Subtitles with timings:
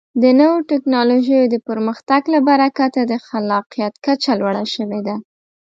[0.21, 5.15] د نوو ټکنالوژیو د پرمختګ له برکته د خلاقیت کچه لوړه شوې ده.